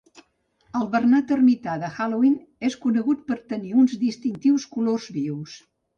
El 0.79 0.87
bernat 0.93 1.33
ermità 1.35 1.75
de 1.83 1.91
Halloween 1.97 2.39
és 2.71 2.77
conegut 2.87 3.21
per 3.29 3.37
tenir 3.53 3.77
uns 3.83 3.95
distintius 4.07 4.67
colors 4.79 5.07
vius. 5.21 5.55